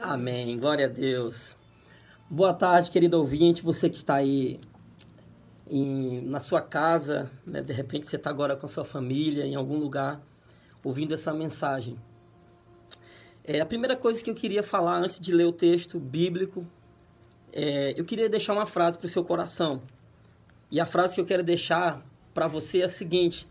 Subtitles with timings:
[0.00, 0.56] Amém.
[0.56, 1.56] Glória a Deus.
[2.30, 4.60] Boa tarde, querido ouvinte, você que está aí
[5.66, 7.62] em, na sua casa, né?
[7.62, 10.22] de repente você está agora com a sua família, em algum lugar,
[10.84, 11.98] ouvindo essa mensagem.
[13.42, 16.64] É, a primeira coisa que eu queria falar antes de ler o texto bíblico,
[17.52, 19.82] é, eu queria deixar uma frase para o seu coração.
[20.70, 23.48] E a frase que eu quero deixar para você é a seguinte: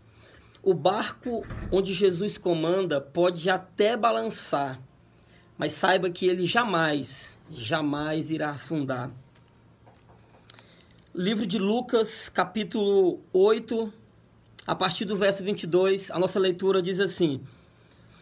[0.62, 4.80] O barco onde Jesus comanda pode até balançar,
[5.58, 9.10] mas saiba que ele jamais, jamais irá afundar.
[11.12, 13.92] Livro de Lucas, capítulo 8,
[14.64, 17.40] a partir do verso 22, a nossa leitura diz assim: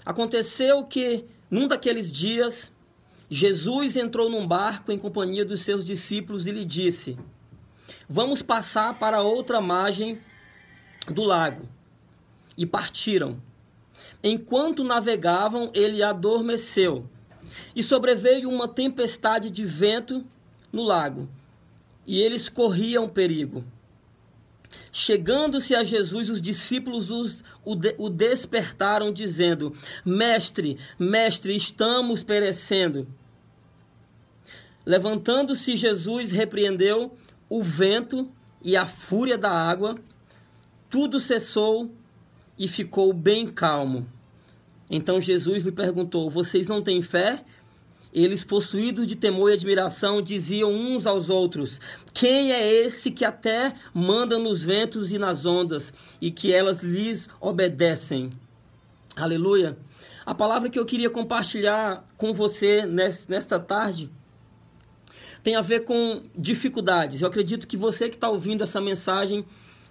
[0.05, 2.73] Aconteceu que, num daqueles dias,
[3.29, 7.19] Jesus entrou num barco em companhia dos seus discípulos e lhe disse:
[8.09, 10.19] Vamos passar para outra margem
[11.07, 11.69] do lago.
[12.57, 13.43] E partiram.
[14.25, 17.07] Enquanto navegavam, ele adormeceu
[17.75, 20.25] e sobreveio uma tempestade de vento
[20.73, 21.29] no lago,
[22.07, 23.65] e eles corriam perigo.
[24.93, 29.73] Chegando-se a Jesus, os discípulos os, o, de, o despertaram, dizendo:
[30.05, 33.07] Mestre, mestre, estamos perecendo.
[34.85, 37.17] Levantando-se, Jesus repreendeu
[37.49, 38.31] o vento
[38.63, 39.97] e a fúria da água,
[40.89, 41.91] tudo cessou
[42.59, 44.09] e ficou bem calmo.
[44.91, 47.45] Então Jesus lhe perguntou: Vocês não têm fé?
[48.13, 51.81] Eles, possuídos de temor e admiração, diziam uns aos outros:
[52.15, 57.29] Quem é esse que até manda nos ventos e nas ondas e que elas lhes
[57.41, 58.31] obedecem?
[59.15, 59.77] Aleluia.
[60.25, 64.11] A palavra que eu queria compartilhar com você nesta tarde
[65.43, 67.21] tem a ver com dificuldades.
[67.21, 69.45] Eu acredito que você que está ouvindo essa mensagem,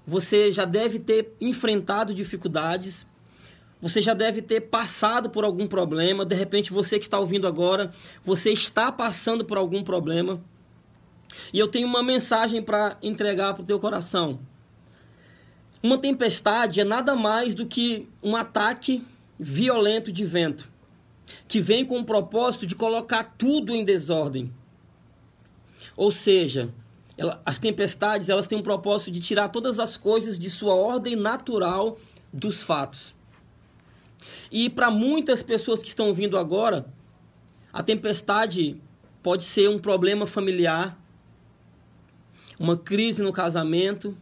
[0.05, 3.07] você já deve ter enfrentado dificuldades
[3.85, 6.25] você já deve ter passado por algum problema.
[6.25, 10.41] De repente, você que está ouvindo agora, você está passando por algum problema.
[11.53, 14.39] E eu tenho uma mensagem para entregar para o teu coração.
[15.83, 19.05] Uma tempestade é nada mais do que um ataque
[19.39, 20.67] violento de vento,
[21.47, 24.51] que vem com o propósito de colocar tudo em desordem.
[25.95, 26.73] Ou seja,
[27.15, 31.15] ela, as tempestades elas têm um propósito de tirar todas as coisas de sua ordem
[31.15, 31.99] natural
[32.33, 33.13] dos fatos.
[34.51, 36.85] E para muitas pessoas que estão vindo agora,
[37.71, 38.81] a tempestade
[39.21, 40.99] pode ser um problema familiar,
[42.59, 44.15] uma crise no casamento,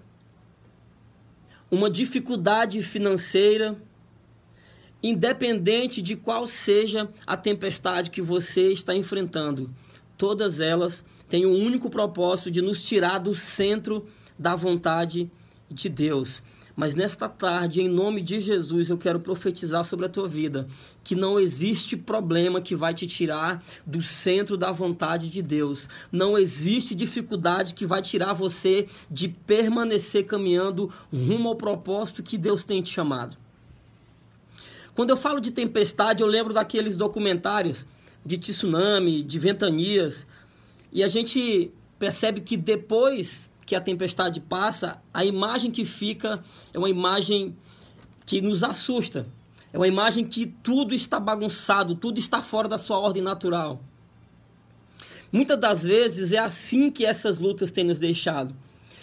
[1.70, 3.78] uma dificuldade financeira,
[5.02, 9.70] independente de qual seja a tempestade que você está enfrentando.
[10.18, 15.43] Todas elas têm o único propósito de nos tirar do centro da vontade de
[15.90, 16.42] Deus.
[16.76, 20.68] Mas nesta tarde, em nome de Jesus, eu quero profetizar sobre a tua vida
[21.04, 25.88] que não existe problema que vai te tirar do centro da vontade de Deus.
[26.12, 32.66] Não existe dificuldade que vai tirar você de permanecer caminhando rumo ao propósito que Deus
[32.66, 33.38] tem te chamado.
[34.96, 37.86] Quando eu falo de tempestade, eu lembro daqueles documentários
[38.26, 40.26] de tsunami, de ventanias,
[40.92, 46.44] e a gente percebe que depois que a tempestade passa, a imagem que fica
[46.74, 47.56] é uma imagem
[48.26, 49.28] que nos assusta.
[49.72, 53.82] É uma imagem que tudo está bagunçado, tudo está fora da sua ordem natural.
[55.32, 58.56] Muitas das vezes é assim que essas lutas têm nos deixado,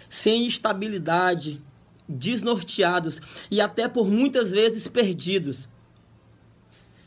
[0.09, 1.61] sem estabilidade,
[2.09, 3.21] desnorteados
[3.51, 5.69] e até por muitas vezes perdidos.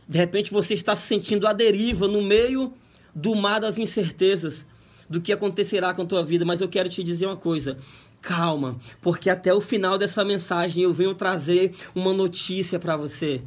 [0.07, 2.73] De repente você está se sentindo à deriva no meio
[3.15, 4.65] do mar das incertezas,
[5.09, 7.77] do que acontecerá com a tua vida, mas eu quero te dizer uma coisa.
[8.21, 13.41] Calma, porque até o final dessa mensagem eu venho trazer uma notícia para você.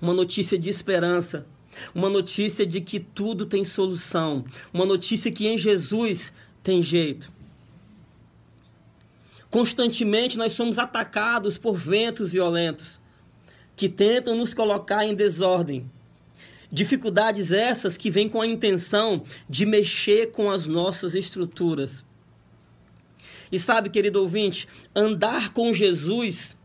[0.00, 1.46] Uma notícia de esperança,
[1.94, 7.32] uma notícia de que tudo tem solução, uma notícia que em Jesus tem jeito.
[9.50, 13.00] Constantemente nós somos atacados por ventos violentos
[13.74, 15.90] que tentam nos colocar em desordem
[16.72, 22.02] Dificuldades essas que vêm com a intenção de mexer com as nossas estruturas.
[23.52, 24.66] E sabe, querido ouvinte,
[24.96, 26.56] andar com Jesus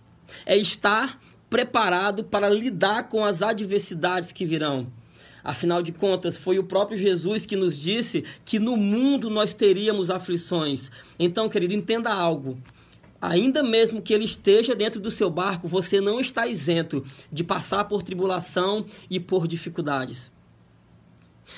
[0.45, 4.87] é estar preparado para lidar com as adversidades que virão.
[5.43, 10.09] Afinal de contas, foi o próprio Jesus que nos disse que no mundo nós teríamos
[10.09, 10.89] aflições.
[11.19, 12.57] Então, querido, entenda algo
[13.21, 17.85] ainda mesmo que ele esteja dentro do seu barco, você não está isento de passar
[17.85, 20.31] por tribulação e por dificuldades.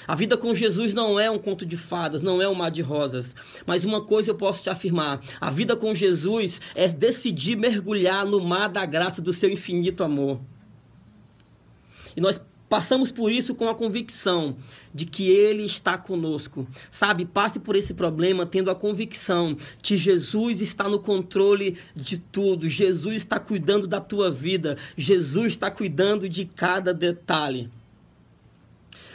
[0.07, 2.81] A vida com Jesus não é um conto de fadas, não é um mar de
[2.81, 3.35] rosas.
[3.65, 8.39] Mas uma coisa eu posso te afirmar: a vida com Jesus é decidir mergulhar no
[8.39, 10.39] mar da graça do seu infinito amor.
[12.15, 12.39] E nós
[12.69, 14.55] Passamos por isso com a convicção
[14.93, 16.67] de que Ele está conosco.
[16.91, 22.69] Sabe, passe por esse problema tendo a convicção que Jesus está no controle de tudo.
[22.69, 24.77] Jesus está cuidando da tua vida.
[24.95, 27.71] Jesus está cuidando de cada detalhe.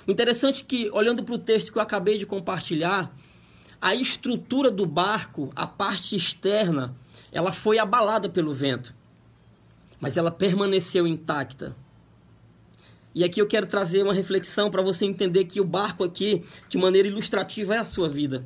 [0.05, 3.17] O interessante é que, olhando para o texto que eu acabei de compartilhar,
[3.81, 6.95] a estrutura do barco, a parte externa,
[7.31, 8.95] ela foi abalada pelo vento,
[10.01, 11.77] mas ela permaneceu intacta.
[13.15, 16.77] E aqui eu quero trazer uma reflexão para você entender que o barco aqui, de
[16.77, 18.45] maneira ilustrativa, é a sua vida.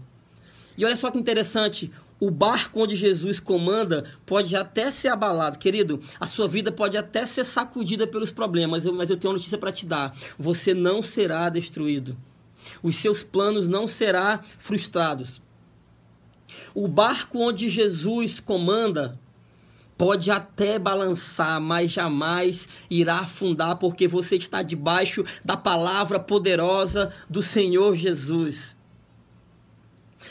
[0.77, 6.01] E olha só que interessante, o barco onde Jesus comanda pode até ser abalado, querido.
[6.21, 9.73] A sua vida pode até ser sacudida pelos problemas, mas eu tenho uma notícia para
[9.73, 12.17] te dar: você não será destruído.
[12.83, 15.41] Os seus planos não serão frustrados.
[16.75, 19.19] O barco onde Jesus comanda
[19.99, 27.43] pode até balançar, mas jamais irá afundar, porque você está debaixo da palavra poderosa do
[27.43, 28.77] Senhor Jesus.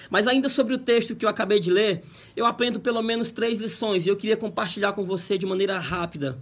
[0.09, 2.01] Mas ainda sobre o texto que eu acabei de ler,
[2.33, 6.37] eu aprendo pelo menos três lições e eu queria compartilhar com você de maneira rápida.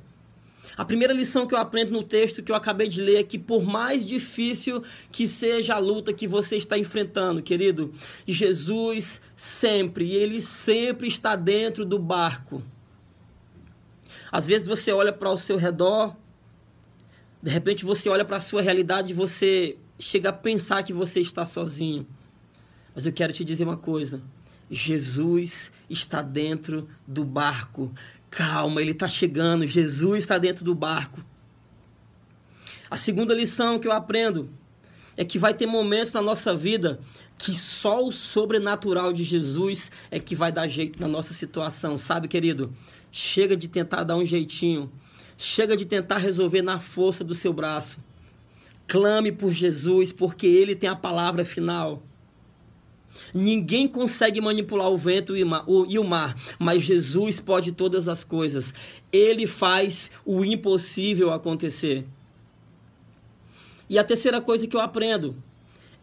[0.77, 3.39] A primeira lição que eu aprendo no texto que eu acabei de ler é que,
[3.39, 7.93] por mais difícil que seja a luta que você está enfrentando, querido,
[8.27, 12.61] Jesus sempre, ele sempre está dentro do barco.
[14.35, 16.13] Às vezes você olha para o seu redor,
[17.41, 21.21] de repente você olha para a sua realidade e você chega a pensar que você
[21.21, 22.05] está sozinho.
[22.93, 24.21] Mas eu quero te dizer uma coisa:
[24.69, 27.93] Jesus está dentro do barco.
[28.29, 29.65] Calma, ele está chegando.
[29.65, 31.23] Jesus está dentro do barco.
[32.91, 34.49] A segunda lição que eu aprendo
[35.15, 36.99] é que vai ter momentos na nossa vida
[37.37, 42.27] que só o sobrenatural de Jesus é que vai dar jeito na nossa situação, sabe,
[42.27, 42.73] querido?
[43.17, 44.91] Chega de tentar dar um jeitinho.
[45.37, 47.97] Chega de tentar resolver na força do seu braço.
[48.85, 52.03] Clame por Jesus, porque Ele tem a palavra final.
[53.33, 58.73] Ninguém consegue manipular o vento e o mar, mas Jesus pode todas as coisas.
[59.13, 62.05] Ele faz o impossível acontecer.
[63.89, 65.41] E a terceira coisa que eu aprendo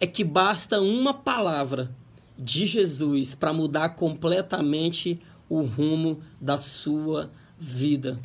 [0.00, 1.94] é que basta uma palavra
[2.38, 5.20] de Jesus para mudar completamente
[5.52, 8.19] o rumo da sua vida.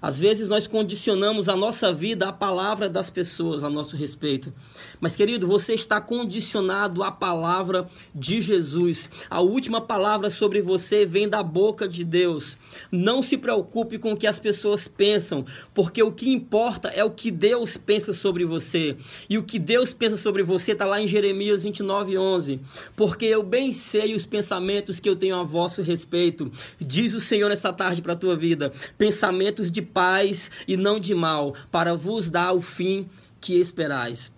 [0.00, 4.52] Às vezes nós condicionamos a nossa vida à palavra das pessoas a nosso respeito.
[5.00, 9.08] Mas, querido, você está condicionado à palavra de Jesus.
[9.28, 12.56] A última palavra sobre você vem da boca de Deus.
[12.90, 15.44] Não se preocupe com o que as pessoas pensam,
[15.74, 18.96] porque o que importa é o que Deus pensa sobre você.
[19.28, 22.60] E o que Deus pensa sobre você está lá em Jeremias 29, 11.
[22.96, 26.50] Porque eu bem sei os pensamentos que eu tenho a vosso respeito,
[26.80, 28.72] diz o Senhor nessa tarde para a tua vida.
[28.96, 33.08] Pensamentos de paz e não de mal, para vos dar o fim
[33.40, 34.30] que esperais.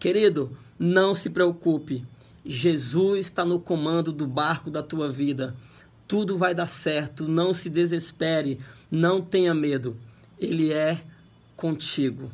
[0.00, 2.04] Querido, não se preocupe.
[2.44, 5.54] Jesus está no comando do barco da tua vida.
[6.08, 7.28] Tudo vai dar certo.
[7.28, 8.60] Não se desespere.
[8.90, 9.96] Não tenha medo.
[10.38, 11.02] Ele é
[11.56, 12.30] contigo.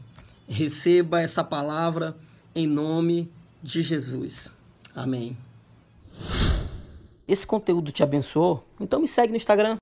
[0.49, 2.17] Receba essa palavra
[2.55, 3.31] em nome
[3.63, 4.51] de Jesus.
[4.95, 5.37] Amém.
[7.29, 8.67] Esse conteúdo te abençoou?
[8.81, 9.79] Então me segue no Instagram